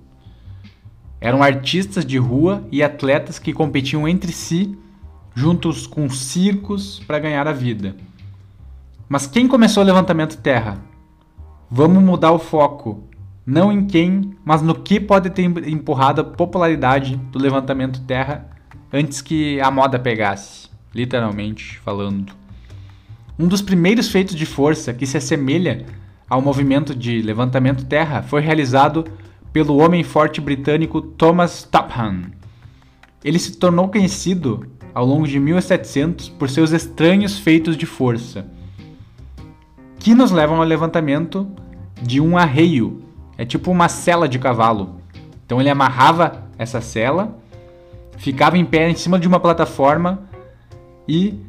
Eram 1.21 1.43
artistas 1.43 2.05
de 2.05 2.19
rua 2.19 2.67
e 2.71 2.83
atletas 2.83 3.39
que 3.39 3.53
competiam 3.53 4.07
entre 4.07 4.31
si, 4.31 4.77
juntos 5.35 5.87
com 5.87 6.11
circos, 6.11 7.01
para 7.07 7.19
ganhar 7.19 7.49
a 7.49 7.53
vida. 7.53 7.97
Mas 9.09 9.27
quem 9.27 9.49
começou 9.49 9.83
o 9.83 9.87
levantamento 9.87 10.39
terra? 10.39 10.79
Vamos 11.71 12.03
mudar 12.03 12.33
o 12.33 12.39
foco, 12.39 13.05
não 13.47 13.73
em 13.73 13.87
quem, 13.87 14.35
mas 14.45 14.63
no 14.63 14.75
que 14.75 15.01
pode 15.01 15.31
ter 15.31 15.43
empurrado 15.43 16.21
a 16.21 16.25
popularidade 16.25 17.17
do 17.17 17.39
levantamento 17.39 18.01
terra 18.03 18.49
antes 18.93 19.21
que 19.21 19.61
a 19.61 19.71
moda 19.71 19.99
pegasse 19.99 20.75
literalmente 20.95 21.79
falando. 21.81 22.33
Um 23.39 23.49
dos 23.49 23.61
primeiros 23.61 24.09
feitos 24.09 24.37
de 24.37 24.47
força 24.47 24.95
que 24.95 25.07
se 25.07 25.17
assemelha 25.17 25.85
ao 26.31 26.41
movimento 26.41 26.95
de 26.95 27.21
levantamento 27.21 27.85
terra 27.85 28.23
foi 28.23 28.41
realizado 28.41 29.05
pelo 29.53 29.79
homem 29.79 30.05
forte 30.05 30.41
britânico 30.41 31.03
Thomas 31.03 31.65
Topham. 31.65 32.23
Ele 33.25 33.39
se 33.39 33.57
tornou 33.57 33.89
conhecido 33.89 34.67
ao 34.95 35.05
longo 35.05 35.27
de 35.27 35.41
1700 35.41 36.29
por 36.29 36.49
seus 36.49 36.71
estranhos 36.71 37.39
feitos 37.39 37.77
de 37.77 37.87
força, 37.87 38.47
que 40.05 40.15
nos 40.15 40.31
levam 40.31 40.59
ao 40.59 40.65
levantamento 40.65 41.49
de 42.03 42.21
um 42.21 42.37
arreio. 42.37 43.03
É 43.39 43.45
tipo 43.47 43.71
uma 43.71 43.89
cela 43.89 44.29
de 44.29 44.39
cavalo. 44.39 45.01
Então 45.47 45.59
ele 45.59 45.71
amarrava 45.71 46.45
essa 46.59 46.79
cela, 46.83 47.39
ficava 48.19 48.59
em 48.59 48.67
pé 48.67 48.91
em 48.91 48.95
cima 48.95 49.19
de 49.19 49.27
uma 49.27 49.41
plataforma 49.41 50.25
e 51.09 51.41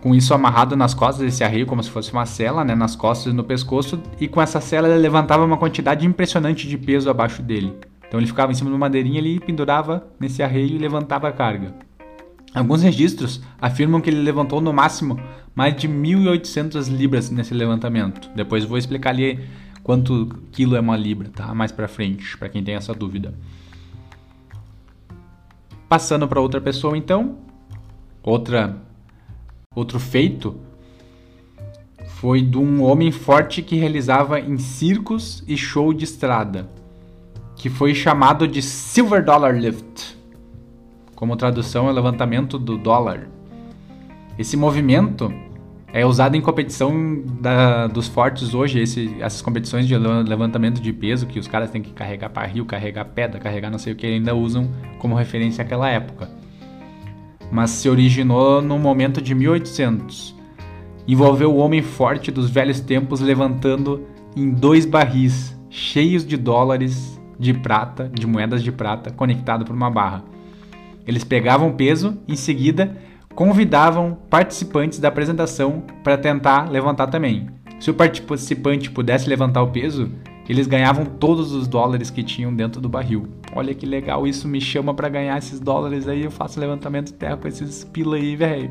com 0.00 0.14
isso 0.14 0.32
amarrado 0.32 0.76
nas 0.76 0.94
costas 0.94 1.26
desse 1.26 1.42
arreio 1.42 1.66
como 1.66 1.82
se 1.82 1.90
fosse 1.90 2.12
uma 2.12 2.24
cela, 2.24 2.64
né, 2.64 2.76
nas 2.76 2.94
costas 2.94 3.32
e 3.32 3.36
no 3.36 3.42
pescoço, 3.42 4.00
e 4.20 4.28
com 4.28 4.40
essa 4.40 4.60
cela 4.60 4.88
ele 4.88 4.98
levantava 4.98 5.44
uma 5.44 5.56
quantidade 5.56 6.06
impressionante 6.06 6.68
de 6.68 6.78
peso 6.78 7.10
abaixo 7.10 7.42
dele. 7.42 7.74
Então 8.06 8.20
ele 8.20 8.28
ficava 8.28 8.52
em 8.52 8.54
cima 8.54 8.70
de 8.70 8.76
uma 8.76 8.86
madeirinha 8.86 9.18
ali, 9.18 9.40
pendurava 9.40 10.06
nesse 10.20 10.40
arreio 10.40 10.76
e 10.76 10.78
levantava 10.78 11.26
a 11.26 11.32
carga. 11.32 11.74
Alguns 12.54 12.82
registros 12.82 13.42
afirmam 13.60 14.00
que 14.00 14.08
ele 14.08 14.20
levantou 14.20 14.60
no 14.60 14.72
máximo 14.72 15.18
mais 15.54 15.76
de 15.76 15.88
1.800 15.88 16.88
libras 16.88 17.30
nesse 17.30 17.54
levantamento. 17.54 18.30
Depois 18.34 18.64
vou 18.64 18.78
explicar 18.78 19.10
ali 19.10 19.40
quanto 19.82 20.42
quilo 20.50 20.76
é 20.76 20.80
uma 20.80 20.96
libra, 20.96 21.28
tá? 21.28 21.54
Mais 21.54 21.72
para 21.72 21.88
frente, 21.88 22.36
para 22.36 22.48
quem 22.48 22.62
tem 22.62 22.74
essa 22.74 22.94
dúvida. 22.94 23.34
Passando 25.88 26.26
para 26.26 26.40
outra 26.40 26.60
pessoa 26.60 26.96
então, 26.96 27.36
Outra, 28.24 28.76
outro 29.74 29.98
feito 29.98 30.54
foi 32.06 32.40
de 32.40 32.56
um 32.56 32.80
homem 32.84 33.10
forte 33.10 33.62
que 33.62 33.74
realizava 33.74 34.38
em 34.38 34.58
circos 34.58 35.42
e 35.48 35.56
show 35.56 35.92
de 35.92 36.04
estrada, 36.04 36.68
que 37.56 37.68
foi 37.68 37.96
chamado 37.96 38.46
de 38.46 38.62
Silver 38.62 39.24
Dollar 39.24 39.58
Lift. 39.58 40.16
Como 41.16 41.36
tradução 41.36 41.88
é 41.88 41.92
levantamento 41.92 42.60
do 42.60 42.78
dólar. 42.78 43.28
Esse 44.38 44.56
movimento 44.56 45.32
é 45.92 46.06
usado 46.06 46.36
em 46.36 46.40
competição 46.40 47.22
da, 47.40 47.86
dos 47.86 48.08
fortes 48.08 48.54
hoje, 48.54 48.80
esse, 48.80 49.14
essas 49.20 49.42
competições 49.42 49.86
de 49.86 49.96
levantamento 49.96 50.80
de 50.80 50.92
peso 50.92 51.26
que 51.26 51.38
os 51.38 51.46
caras 51.46 51.70
têm 51.70 51.82
que 51.82 51.92
carregar 51.92 52.30
barril, 52.30 52.64
carregar 52.64 53.04
pedra, 53.04 53.38
carregar 53.38 53.70
não 53.70 53.78
sei 53.78 53.92
o 53.92 53.96
que, 53.96 54.06
ainda 54.06 54.34
usam 54.34 54.70
como 54.98 55.14
referência 55.14 55.62
àquela 55.62 55.88
época 55.88 56.28
mas 57.52 57.68
se 57.70 57.88
originou 57.88 58.62
no 58.62 58.78
momento 58.78 59.20
de 59.20 59.34
1800. 59.34 60.34
Envolveu 61.06 61.52
o 61.52 61.58
homem 61.58 61.82
forte 61.82 62.30
dos 62.30 62.48
velhos 62.48 62.80
tempos 62.80 63.20
levantando 63.20 64.06
em 64.34 64.50
dois 64.50 64.86
barris 64.86 65.54
cheios 65.68 66.26
de 66.26 66.38
dólares 66.38 67.20
de 67.38 67.52
prata, 67.52 68.08
de 68.08 68.26
moedas 68.26 68.62
de 68.62 68.72
prata, 68.72 69.10
conectado 69.10 69.66
por 69.66 69.76
uma 69.76 69.90
barra. 69.90 70.24
Eles 71.06 71.24
pegavam 71.24 71.72
peso, 71.72 72.16
em 72.26 72.36
seguida 72.36 72.96
convidavam 73.34 74.18
participantes 74.28 74.98
da 74.98 75.08
apresentação 75.08 75.82
para 76.02 76.18
tentar 76.18 76.70
levantar 76.70 77.06
também. 77.08 77.48
Se 77.80 77.90
o 77.90 77.94
participante 77.94 78.90
pudesse 78.90 79.28
levantar 79.28 79.62
o 79.62 79.70
peso, 79.70 80.10
eles 80.48 80.66
ganhavam 80.66 81.04
todos 81.04 81.52
os 81.52 81.66
dólares 81.66 82.10
que 82.10 82.22
tinham 82.22 82.54
dentro 82.54 82.80
do 82.80 82.88
barril. 82.88 83.26
Olha 83.54 83.74
que 83.74 83.86
legal, 83.86 84.26
isso 84.26 84.46
me 84.46 84.60
chama 84.60 84.92
para 84.92 85.08
ganhar 85.08 85.38
esses 85.38 85.58
dólares 85.58 86.06
aí, 86.06 86.24
eu 86.24 86.30
faço 86.30 86.60
levantamento 86.60 87.06
de 87.06 87.14
terra 87.14 87.36
com 87.36 87.48
esses 87.48 87.84
pila 87.84 88.16
aí, 88.16 88.36
velho. 88.36 88.70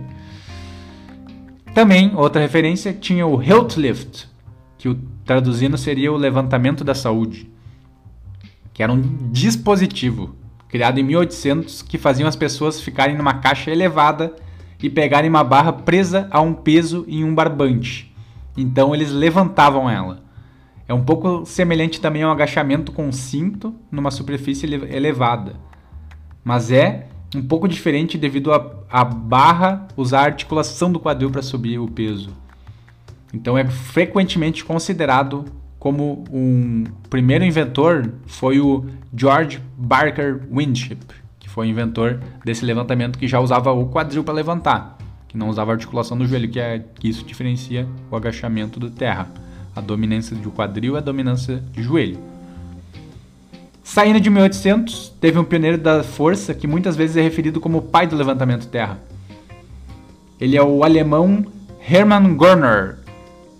Também, 1.73 2.11
outra 2.15 2.41
referência, 2.41 2.93
tinha 2.93 3.25
o 3.25 3.41
Health 3.41 3.77
Lift, 3.77 4.27
que 4.77 4.89
o 4.89 4.95
traduzindo 5.25 5.77
seria 5.77 6.11
o 6.11 6.17
levantamento 6.17 6.83
da 6.83 6.93
saúde, 6.93 7.49
que 8.73 8.83
era 8.83 8.91
um 8.91 9.01
dispositivo 9.31 10.35
criado 10.67 10.99
em 10.99 11.03
1800 11.03 11.81
que 11.81 11.97
fazia 11.97 12.25
as 12.25 12.35
pessoas 12.35 12.79
ficarem 12.79 13.17
numa 13.17 13.35
caixa 13.35 13.69
elevada 13.69 14.33
e 14.81 14.89
pegarem 14.89 15.29
uma 15.29 15.43
barra 15.43 15.71
presa 15.71 16.27
a 16.31 16.41
um 16.41 16.53
peso 16.53 17.05
em 17.07 17.23
um 17.23 17.33
barbante. 17.33 18.13
Então 18.57 18.93
eles 18.93 19.11
levantavam 19.11 19.89
ela. 19.89 20.23
É 20.87 20.93
um 20.93 21.03
pouco 21.03 21.45
semelhante 21.45 22.01
também 22.01 22.23
ao 22.23 22.31
agachamento 22.31 22.91
com 22.91 23.11
cinto 23.11 23.73
numa 23.89 24.11
superfície 24.11 24.65
elevada, 24.65 25.55
mas 26.43 26.71
é 26.71 27.07
um 27.33 27.41
pouco 27.41 27.67
diferente 27.67 28.17
devido 28.17 28.51
à 28.51 29.05
barra 29.05 29.87
usar 29.95 30.19
a 30.19 30.25
articulação 30.25 30.91
do 30.91 30.99
quadril 30.99 31.31
para 31.31 31.41
subir 31.41 31.79
o 31.79 31.87
peso. 31.87 32.35
Então 33.33 33.57
é 33.57 33.65
frequentemente 33.69 34.65
considerado 34.65 35.45
como 35.79 36.25
um 36.31 36.83
primeiro 37.09 37.45
inventor 37.45 38.13
foi 38.27 38.59
o 38.59 38.85
George 39.15 39.61
Barker 39.77 40.41
Winship, 40.51 40.99
foi 41.53 41.67
inventor 41.67 42.19
desse 42.45 42.63
levantamento 42.63 43.19
que 43.19 43.27
já 43.27 43.39
usava 43.39 43.71
o 43.71 43.89
quadril 43.89 44.23
para 44.23 44.33
levantar, 44.33 44.97
que 45.27 45.37
não 45.37 45.49
usava 45.49 45.71
a 45.71 45.75
articulação 45.75 46.17
do 46.17 46.25
joelho, 46.25 46.49
que 46.49 46.59
é 46.59 46.81
que 46.95 47.09
isso 47.09 47.25
diferencia 47.25 47.85
o 48.09 48.15
agachamento 48.15 48.79
do 48.79 48.89
terra. 48.89 49.27
A 49.75 49.81
dominância 49.81 50.35
de 50.35 50.47
quadril 50.49 50.95
é 50.95 50.99
a 50.99 51.01
dominância 51.01 51.61
de 51.73 51.83
joelho. 51.83 52.17
Saindo 53.83 54.21
de 54.21 54.29
1800, 54.29 55.09
teve 55.19 55.37
um 55.37 55.43
pioneiro 55.43 55.77
da 55.77 56.03
força 56.03 56.53
que 56.53 56.67
muitas 56.67 56.95
vezes 56.95 57.17
é 57.17 57.21
referido 57.21 57.59
como 57.59 57.79
o 57.79 57.81
pai 57.81 58.07
do 58.07 58.15
levantamento 58.15 58.67
terra. 58.67 58.97
Ele 60.39 60.55
é 60.55 60.63
o 60.63 60.83
alemão 60.85 61.45
Hermann 61.85 62.37
Görner. 62.37 62.97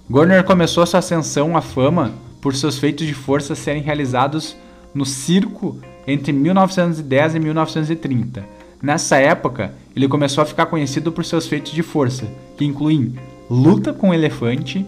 Görner 0.10 0.46
começou 0.46 0.86
sua 0.86 1.00
ascensão 1.00 1.58
à 1.58 1.62
fama 1.62 2.14
por 2.42 2.56
seus 2.56 2.80
feitos 2.80 3.06
de 3.06 3.14
força 3.14 3.54
serem 3.54 3.82
realizados 3.82 4.56
no 4.94 5.06
circo 5.06 5.78
entre 6.08 6.32
1910 6.32 7.36
e 7.36 7.40
1930. 7.40 8.46
Nessa 8.82 9.18
época, 9.18 9.74
ele 9.96 10.08
começou 10.08 10.42
a 10.42 10.46
ficar 10.46 10.66
conhecido 10.66 11.12
por 11.12 11.24
seus 11.24 11.48
feitos 11.48 11.72
de 11.72 11.84
força, 11.84 12.28
que 12.58 12.66
incluem 12.66 13.16
luta 13.50 13.94
com 13.94 14.14
elefante, 14.14 14.86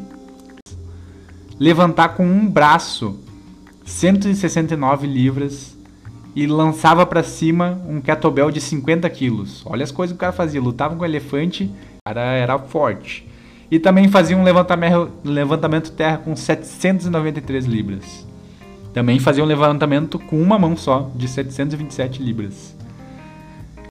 levantar 1.59 2.09
com 2.09 2.25
um 2.25 2.47
braço 2.47 3.19
169 3.85 5.05
libras 5.05 5.77
e 6.35 6.47
lançava 6.47 7.05
para 7.05 7.21
cima 7.21 7.79
um 7.87 8.01
kettlebell 8.01 8.49
de 8.49 8.59
50 8.59 9.07
quilos. 9.09 9.61
Olha 9.65 9.83
as 9.83 9.91
coisas 9.91 10.13
que 10.13 10.17
o 10.17 10.19
cara 10.19 10.33
fazia, 10.33 10.61
lutava 10.61 10.95
com 10.95 11.05
elefante, 11.05 11.65
o 11.65 12.09
cara 12.09 12.21
era 12.21 12.57
forte. 12.57 13.27
E 13.69 13.77
também 13.79 14.07
fazia 14.07 14.37
um 14.37 14.43
levantamento 14.43 15.91
terra 15.91 16.17
com 16.17 16.35
793 16.35 17.65
libras. 17.65 18.25
Também 18.93 19.19
fazia 19.19 19.43
um 19.43 19.47
levantamento 19.47 20.19
com 20.19 20.39
uma 20.41 20.59
mão 20.59 20.77
só, 20.77 21.11
de 21.15 21.27
727 21.27 22.21
libras. 22.21 22.75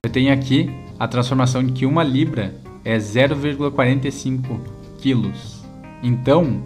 Eu 0.03 0.09
tenho 0.09 0.33
aqui 0.33 0.71
a 0.97 1.07
transformação 1.07 1.63
de 1.63 1.73
que 1.73 1.85
uma 1.85 2.03
libra 2.03 2.55
é 2.85 2.97
0,45 2.97 4.59
quilos. 4.97 5.61
Então, 6.01 6.63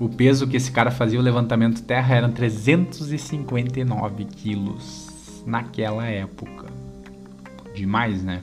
o 0.00 0.08
peso 0.08 0.46
que 0.46 0.56
esse 0.56 0.72
cara 0.72 0.90
fazia 0.90 1.18
o 1.18 1.22
levantamento 1.22 1.82
terra 1.82 2.16
eram 2.16 2.32
359 2.32 4.24
quilos 4.24 5.42
naquela 5.46 6.06
época. 6.06 6.66
Demais, 7.74 8.22
né? 8.22 8.42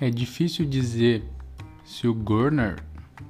É 0.00 0.08
difícil 0.08 0.64
dizer 0.64 1.22
se 1.84 2.08
o 2.08 2.14
Gurner 2.14 2.76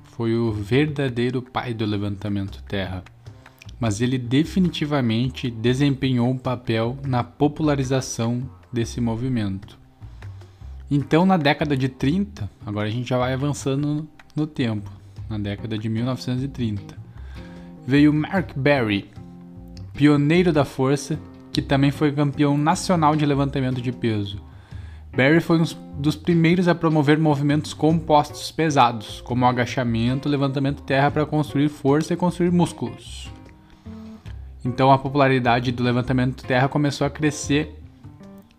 foi 0.04 0.36
o 0.36 0.52
verdadeiro 0.52 1.42
pai 1.42 1.74
do 1.74 1.84
levantamento 1.84 2.62
terra, 2.62 3.02
mas 3.80 4.00
ele 4.00 4.16
definitivamente 4.16 5.50
desempenhou 5.50 6.30
um 6.30 6.38
papel 6.38 6.96
na 7.04 7.24
popularização 7.24 8.48
desse 8.72 9.00
movimento. 9.00 9.76
Então, 10.88 11.26
na 11.26 11.36
década 11.36 11.76
de 11.76 11.88
30, 11.88 12.48
agora 12.64 12.86
a 12.86 12.90
gente 12.90 13.08
já 13.08 13.18
vai 13.18 13.32
avançando 13.32 14.08
no 14.36 14.46
tempo, 14.46 14.88
na 15.28 15.38
década 15.38 15.76
de 15.76 15.88
1930, 15.88 16.96
veio 17.84 18.14
Mark 18.14 18.56
Berry, 18.56 19.10
pioneiro 19.92 20.52
da 20.52 20.64
força, 20.64 21.18
que 21.50 21.60
também 21.60 21.90
foi 21.90 22.12
campeão 22.12 22.56
nacional 22.56 23.16
de 23.16 23.26
levantamento 23.26 23.82
de 23.82 23.90
peso 23.90 24.49
Barry 25.12 25.40
foi 25.40 25.60
um 25.60 25.64
dos 25.98 26.14
primeiros 26.14 26.68
a 26.68 26.74
promover 26.74 27.18
movimentos 27.18 27.74
compostos 27.74 28.50
pesados, 28.52 29.20
como 29.20 29.44
agachamento, 29.44 30.28
levantamento 30.28 30.82
terra 30.82 31.10
para 31.10 31.26
construir 31.26 31.68
força 31.68 32.14
e 32.14 32.16
construir 32.16 32.50
músculos. 32.52 33.30
Então 34.64 34.92
a 34.92 34.98
popularidade 34.98 35.72
do 35.72 35.82
levantamento 35.82 36.44
terra 36.44 36.68
começou 36.68 37.06
a 37.06 37.10
crescer 37.10 37.76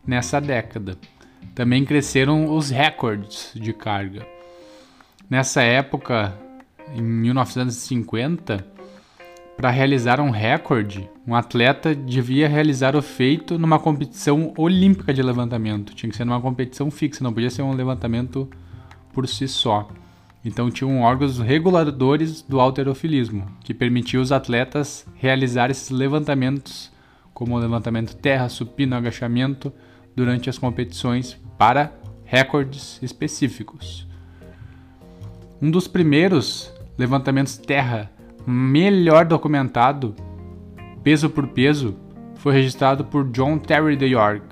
nessa 0.05 0.41
década. 0.41 0.97
Também 1.55 1.85
cresceram 1.85 2.53
os 2.53 2.69
recordes 2.69 3.51
de 3.55 3.71
carga. 3.71 4.25
Nessa 5.29 5.61
época, 5.61 6.33
em 6.93 7.01
1950, 7.01 8.65
para 9.55 9.69
realizar 9.69 10.19
um 10.19 10.29
recorde, 10.29 11.09
um 11.25 11.35
atleta 11.35 11.93
devia 11.93 12.47
realizar 12.47 12.95
o 12.95 13.01
feito 13.01 13.59
numa 13.59 13.77
competição 13.77 14.53
olímpica 14.57 15.13
de 15.13 15.21
levantamento. 15.21 15.93
Tinha 15.93 16.09
que 16.09 16.17
ser 16.17 16.25
numa 16.25 16.41
competição 16.41 16.89
fixa, 16.89 17.23
não 17.23 17.33
podia 17.33 17.49
ser 17.49 17.61
um 17.61 17.73
levantamento 17.73 18.49
por 19.13 19.27
si 19.27 19.47
só. 19.47 19.87
Então 20.43 20.71
tinham 20.71 21.01
órgãos 21.01 21.37
reguladores 21.37 22.41
do 22.41 22.59
alterofilismo, 22.59 23.45
que 23.63 23.73
permitiam 23.73 24.23
os 24.23 24.31
atletas 24.31 25.05
realizar 25.13 25.69
esses 25.69 25.91
levantamentos, 25.91 26.91
como 27.33 27.55
o 27.55 27.59
levantamento 27.59 28.15
terra, 28.15 28.49
supino, 28.49 28.95
agachamento, 28.95 29.71
durante 30.15 30.49
as 30.49 30.57
competições 30.57 31.37
para 31.57 31.93
recordes 32.25 32.99
específicos. 33.03 34.07
Um 35.61 35.69
dos 35.69 35.87
primeiros 35.87 36.73
levantamentos 36.97 37.57
terra 37.57 38.11
melhor 38.47 39.25
documentado, 39.25 40.15
peso 41.03 41.29
por 41.29 41.47
peso, 41.47 41.95
foi 42.35 42.53
registrado 42.53 43.05
por 43.05 43.29
John 43.29 43.57
Terry 43.57 43.95
de 43.95 44.05
York, 44.05 44.45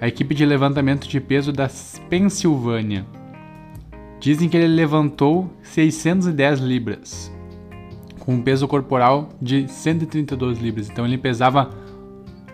a 0.00 0.08
equipe 0.08 0.34
de 0.34 0.44
levantamento 0.44 1.08
de 1.08 1.20
peso 1.20 1.52
da 1.52 1.68
Pensilvânia. 2.08 3.04
Dizem 4.20 4.48
que 4.48 4.56
ele 4.56 4.74
levantou 4.74 5.50
610 5.62 6.60
libras, 6.60 7.32
com 8.20 8.34
um 8.34 8.42
peso 8.42 8.66
corporal 8.66 9.28
de 9.40 9.68
132 9.68 10.58
libras. 10.58 10.88
Então 10.88 11.04
ele 11.04 11.18
pesava 11.18 11.70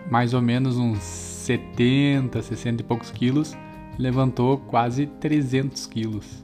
mais 0.09 0.33
ou 0.33 0.41
menos 0.41 0.77
uns 0.77 0.99
70, 0.99 2.41
60 2.41 2.81
e 2.81 2.85
poucos 2.85 3.11
quilos 3.11 3.55
levantou 3.97 4.57
quase 4.57 5.05
300 5.05 5.85
quilos. 5.85 6.43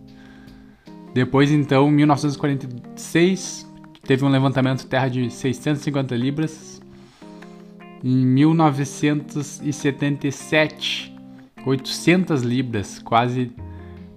Depois, 1.14 1.52
então, 1.52 1.90
em 1.90 1.94
1946, 1.94 3.67
teve 4.08 4.26
um 4.26 4.30
levantamento 4.30 4.80
de 4.80 4.88
terra 4.88 5.10
de 5.10 5.30
650 5.30 6.16
libras. 6.16 6.82
Em 8.02 8.26
1977, 8.26 11.14
800 11.66 12.42
libras, 12.42 13.00
quase 13.00 13.52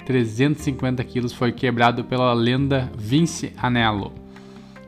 350 0.06 1.02
quilos, 1.02 1.32
foi 1.32 1.50
quebrado 1.50 2.04
pela 2.04 2.32
lenda 2.32 2.88
Vince 2.96 3.52
Anello. 3.56 4.12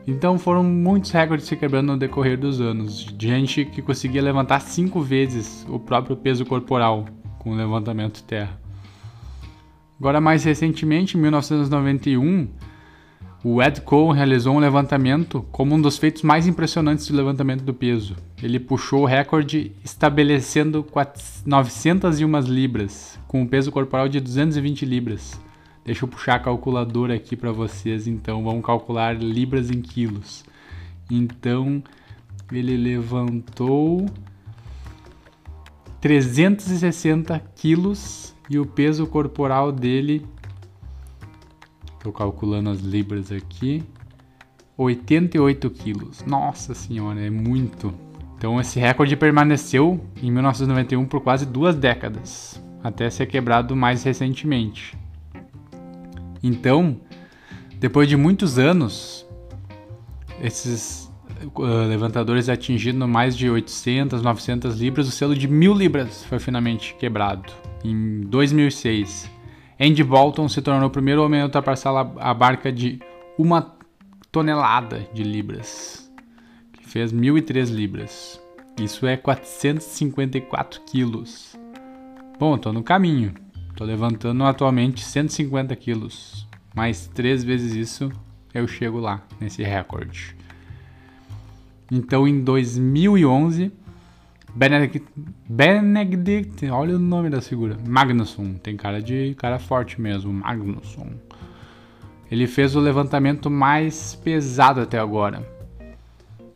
Então 0.07 0.39
foram 0.39 0.63
muitos 0.63 1.11
recordes 1.11 1.47
se 1.47 1.57
quebrando 1.57 1.91
no 1.91 1.97
decorrer 1.97 2.37
dos 2.37 2.61
anos. 2.61 3.05
Gente 3.19 3.65
que 3.65 3.81
conseguia 3.81 4.21
levantar 4.21 4.61
cinco 4.61 5.01
vezes 5.01 5.67
o 5.69 5.77
próprio 5.79 6.15
peso 6.15 6.45
corporal 6.45 7.03
com 7.39 7.51
o 7.51 7.55
levantamento 7.55 8.15
de 8.15 8.23
terra. 8.23 8.57
Agora, 9.99 10.21
mais 10.21 10.43
recentemente, 10.43 11.17
em 11.17 11.21
1991, 11.21 12.47
o 13.43 13.61
Ed 13.61 13.81
Cole 13.81 14.15
realizou 14.15 14.55
um 14.55 14.59
levantamento 14.59 15.45
como 15.51 15.75
um 15.75 15.81
dos 15.81 15.97
feitos 15.97 16.21
mais 16.21 16.47
impressionantes 16.47 17.07
do 17.07 17.17
levantamento 17.17 17.61
do 17.61 17.73
peso. 17.73 18.15
Ele 18.41 18.57
puxou 18.57 19.01
o 19.01 19.05
recorde 19.05 19.73
estabelecendo 19.83 20.85
901 21.45 22.39
libras, 22.41 23.19
com 23.27 23.41
um 23.41 23.47
peso 23.47 23.69
corporal 23.69 24.07
de 24.07 24.21
220 24.21 24.85
libras. 24.85 25.37
Deixa 25.83 26.05
eu 26.05 26.07
puxar 26.07 26.35
a 26.35 26.39
calculadora 26.39 27.15
aqui 27.15 27.35
para 27.35 27.51
vocês, 27.51 28.07
então 28.07 28.41
vamos 28.45 28.65
calcular 28.65 29.13
libras 29.21 29.69
em 29.69 29.81
quilos. 29.81 30.45
Então, 31.11 31.83
ele 32.49 32.77
levantou 32.77 34.05
360 35.99 37.41
quilos 37.55 38.33
e 38.49 38.57
o 38.57 38.65
peso 38.65 39.05
corporal 39.05 39.69
dele, 39.69 40.25
estou 42.03 42.11
calculando 42.11 42.69
as 42.69 42.81
libras 42.81 43.31
aqui, 43.31 43.81
88 44.77 45.69
quilos. 45.69 46.21
Nossa 46.25 46.73
senhora, 46.73 47.21
é 47.21 47.29
muito. 47.29 47.93
Então 48.37 48.59
esse 48.59 48.77
recorde 48.77 49.15
permaneceu 49.15 50.03
em 50.21 50.29
1991 50.29 51.05
por 51.05 51.21
quase 51.21 51.45
duas 51.45 51.77
décadas, 51.77 52.61
até 52.83 53.09
ser 53.09 53.27
quebrado 53.27 53.73
mais 53.73 54.03
recentemente. 54.03 54.97
Então, 56.43 56.97
depois 57.79 58.09
de 58.09 58.17
muitos 58.17 58.59
anos, 58.59 59.25
esses 60.41 61.09
uh, 61.55 61.87
levantadores 61.87 62.49
atingindo 62.49 63.07
mais 63.07 63.37
de 63.37 63.49
800, 63.49 64.21
900 64.21 64.77
libras, 64.77 65.07
o 65.07 65.11
selo 65.11 65.37
de 65.37 65.47
mil 65.47 65.73
libras 65.73 66.25
foi 66.25 66.37
finalmente 66.37 66.95
quebrado 66.95 67.53
em 67.81 68.19
2006. 68.27 69.31
Andy 69.83 70.01
Bolton 70.01 70.47
se 70.47 70.61
tornou 70.61 70.87
o 70.87 70.89
primeiro 70.89 71.21
homem 71.21 71.41
a 71.41 71.43
ultrapassar 71.43 71.91
a 72.17 72.33
barca 72.33 72.71
de 72.71 73.01
uma 73.37 73.75
tonelada 74.31 75.05
de 75.13 75.25
libras, 75.25 76.09
que 76.71 76.87
fez 76.87 77.11
1.003 77.11 77.69
libras. 77.69 78.41
Isso 78.79 79.05
é 79.05 79.17
454 79.17 80.79
quilos. 80.89 81.59
Bom, 82.39 82.55
estou 82.55 82.71
no 82.71 82.81
caminho. 82.81 83.33
Estou 83.71 83.85
levantando 83.85 84.45
atualmente 84.45 85.03
150 85.03 85.75
quilos. 85.75 86.47
Mais 86.73 87.07
três 87.07 87.43
vezes 87.43 87.75
isso 87.75 88.09
eu 88.53 88.65
chego 88.65 88.99
lá, 88.99 89.21
nesse 89.37 89.63
recorde. 89.63 90.33
Então, 91.91 92.25
em 92.25 92.41
2011, 92.41 93.69
Benedict, 94.55 95.03
Benedict, 95.49 96.69
olha 96.69 96.95
o 96.95 96.99
nome 96.99 97.29
da 97.29 97.41
figura, 97.41 97.75
Magnusson, 97.87 98.53
tem 98.53 98.77
cara 98.77 99.01
de 99.01 99.33
cara 99.35 99.57
forte 99.57 99.99
mesmo, 99.99 100.31
Magnusson. 100.31 101.09
Ele 102.29 102.45
fez 102.45 102.75
o 102.75 102.79
levantamento 102.79 103.49
mais 103.49 104.15
pesado 104.15 104.81
até 104.81 104.99
agora, 104.99 105.47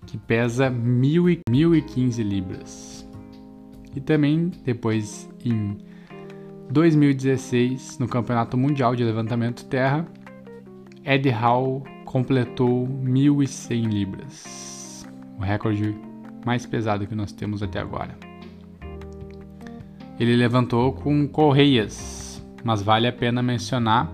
que 0.05 0.17
pesa 0.17 0.69
1015 0.69 2.21
libras. 2.21 3.07
E 3.95 3.99
também 3.99 4.51
depois 4.63 5.27
em 5.43 5.77
2016, 6.69 7.97
no 7.97 8.07
Campeonato 8.07 8.55
Mundial 8.57 8.95
de 8.95 9.03
Levantamento 9.03 9.65
Terra, 9.65 10.05
Ed 11.03 11.27
Hall 11.29 11.83
completou 12.05 12.87
1.100 12.87 13.85
libras, 13.87 15.07
o 15.39 15.41
recorde 15.41 15.95
mais 16.47 16.65
pesado 16.65 17.05
que 17.05 17.13
nós 17.13 17.33
temos 17.33 17.61
até 17.61 17.77
agora. 17.77 18.17
Ele 20.17 20.33
levantou 20.33 20.93
com 20.93 21.27
correias, 21.27 22.41
mas 22.63 22.81
vale 22.81 23.05
a 23.05 23.11
pena 23.11 23.43
mencionar 23.43 24.09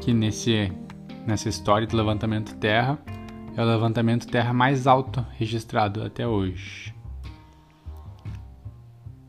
que 0.00 0.14
nesse, 0.14 0.72
nessa 1.26 1.50
história 1.50 1.86
do 1.86 1.94
levantamento 1.94 2.56
terra 2.56 2.98
é 3.54 3.62
o 3.62 3.66
levantamento 3.66 4.26
terra 4.26 4.54
mais 4.54 4.86
alto 4.86 5.22
registrado 5.36 6.02
até 6.02 6.26
hoje. 6.26 6.94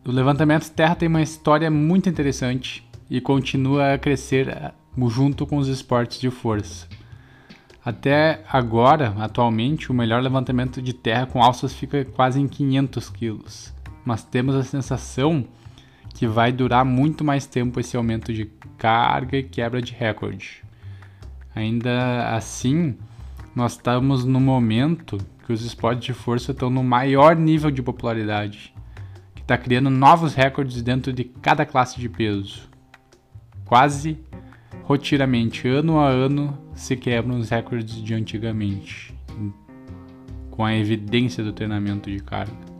O 0.08 0.12
levantamento 0.12 0.70
terra 0.72 0.96
tem 0.96 1.10
uma 1.10 1.22
história 1.22 1.70
muito 1.70 2.08
interessante 2.08 2.88
e 3.10 3.20
continua 3.20 3.96
a 3.96 3.98
crescer 3.98 4.48
eh, 4.48 4.72
junto 5.10 5.46
com 5.46 5.58
os 5.58 5.68
esportes 5.68 6.22
de 6.22 6.32
força. 6.32 6.88
Até 7.84 8.44
agora, 8.48 9.16
atualmente, 9.18 9.90
o 9.90 9.94
melhor 9.94 10.22
levantamento 10.22 10.82
de 10.82 10.94
terra 10.94 11.26
com 11.26 11.42
alças 11.42 11.74
fica 11.74 12.06
quase 12.06 12.40
em 12.40 12.48
500 12.48 13.10
quilos, 13.10 13.74
mas 14.06 14.24
temos 14.24 14.56
a 14.56 14.64
sensação 14.64 15.46
que 16.14 16.28
vai 16.28 16.52
durar 16.52 16.86
muito 16.86 17.24
mais 17.24 17.48
tempo 17.48 17.80
esse 17.80 17.98
aumento 17.98 18.32
de 18.32 18.46
carga 18.78 19.38
e 19.38 19.44
quebra 19.44 19.82
de 19.82 19.94
recorde. 19.94 20.64
Ainda 21.56 22.36
assim, 22.36 22.96
nós 23.56 23.74
estamos 23.74 24.24
no 24.26 24.40
momento 24.40 25.18
que 25.46 25.52
os 25.52 25.64
esportes 25.66 26.06
de 26.06 26.14
força 26.14 26.52
estão 26.52 26.70
no 26.70 26.84
maior 26.84 27.36
nível 27.36 27.72
de 27.72 27.82
popularidade, 27.82 28.74
que 29.34 29.42
está 29.42 29.58
criando 29.58 29.90
novos 29.90 30.36
recordes 30.36 30.84
dentro 30.84 31.12
de 31.12 31.24
cada 31.24 31.66
classe 31.66 32.00
de 32.00 32.08
peso. 32.08 32.70
Quase 33.66 34.20
rotineiramente, 34.84 35.68
ano 35.68 36.00
a 36.00 36.08
ano, 36.08 36.58
se 36.82 36.96
quebram 36.96 37.38
os 37.38 37.50
recordes 37.50 38.02
de 38.02 38.14
antigamente, 38.16 39.14
com 40.50 40.66
a 40.66 40.76
evidência 40.76 41.44
do 41.44 41.54
treinamento 41.54 42.10
de 42.10 42.20
carga. 42.20 42.72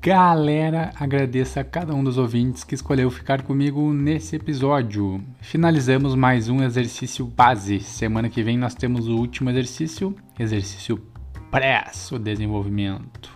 Galera, 0.00 0.92
agradeço 0.98 1.60
a 1.60 1.64
cada 1.64 1.94
um 1.94 2.02
dos 2.02 2.18
ouvintes 2.18 2.64
que 2.64 2.74
escolheu 2.74 3.08
ficar 3.10 3.42
comigo 3.42 3.92
nesse 3.92 4.36
episódio. 4.36 5.22
Finalizamos 5.40 6.14
mais 6.14 6.48
um 6.48 6.62
exercício 6.62 7.24
base. 7.24 7.80
Semana 7.80 8.28
que 8.28 8.42
vem 8.42 8.58
nós 8.58 8.74
temos 8.74 9.06
o 9.06 9.16
último 9.16 9.50
exercício, 9.50 10.14
exercício 10.38 11.11
press, 11.52 12.10
o 12.10 12.18
desenvolvimento. 12.18 13.30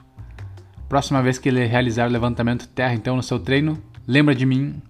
Próxima 0.89 1.23
vez 1.23 1.39
que 1.39 1.51
ele 1.51 1.67
realizar 1.67 2.09
o 2.09 2.11
levantamento 2.11 2.67
terra 2.67 2.95
então 2.95 3.15
no 3.15 3.23
seu 3.23 3.39
treino, 3.39 3.79
lembra 4.09 4.35
de 4.35 4.47
mim 4.47 4.81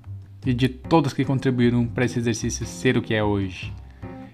e 0.47 0.55
de 0.55 0.69
todos 0.69 1.13
que 1.13 1.25
contribuíram 1.25 1.89
para 1.89 2.05
esse 2.05 2.21
exercício 2.21 2.65
ser 2.65 2.97
o 2.97 3.03
que 3.03 3.13
é 3.13 3.25
hoje. 3.25 3.73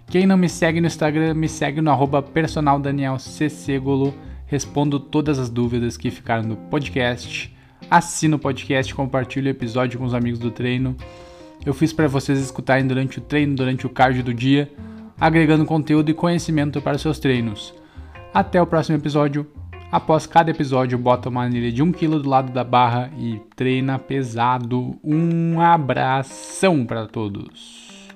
Quem 0.08 0.26
não 0.26 0.36
me 0.36 0.46
segue 0.46 0.78
no 0.78 0.86
Instagram, 0.86 1.32
me 1.32 1.48
segue 1.48 1.80
no 1.80 1.90
arroba 1.90 2.22
respondo 4.44 5.00
todas 5.00 5.38
as 5.38 5.48
dúvidas 5.48 5.96
que 5.96 6.10
ficaram 6.10 6.42
no 6.42 6.56
podcast. 6.56 7.56
Assina 7.90 8.36
o 8.36 8.38
podcast, 8.38 8.94
compartilhe 8.94 9.48
o 9.48 9.50
episódio 9.50 9.98
com 9.98 10.04
os 10.04 10.12
amigos 10.12 10.38
do 10.38 10.50
treino. 10.50 10.94
Eu 11.64 11.72
fiz 11.72 11.94
para 11.94 12.08
vocês 12.08 12.38
escutarem 12.38 12.86
durante 12.86 13.18
o 13.18 13.22
treino, 13.22 13.56
durante 13.56 13.86
o 13.86 13.90
cardio 13.90 14.22
do 14.22 14.34
dia, 14.34 14.70
agregando 15.18 15.64
conteúdo 15.64 16.10
e 16.10 16.14
conhecimento 16.14 16.82
para 16.82 16.96
os 16.96 17.00
seus 17.00 17.18
treinos. 17.18 17.72
Até 18.34 18.60
o 18.62 18.66
próximo 18.66 18.96
episódio. 18.96 19.46
Após 19.90 20.26
cada 20.26 20.50
episódio, 20.50 20.96
bota 20.96 21.28
uma 21.28 21.42
anilha 21.42 21.70
de 21.70 21.82
1 21.82 21.92
kg 21.92 22.08
do 22.18 22.28
lado 22.28 22.50
da 22.50 22.64
barra 22.64 23.10
e 23.18 23.38
treina 23.54 23.98
pesado. 23.98 24.98
Um 25.04 25.60
abração 25.60 26.86
para 26.86 27.06
todos. 27.06 28.08